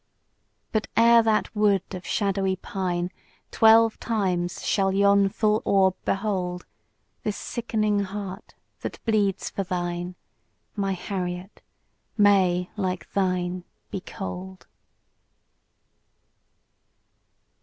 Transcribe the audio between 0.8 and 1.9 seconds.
ere that wood